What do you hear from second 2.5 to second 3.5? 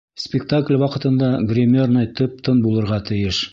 булырға тейеш!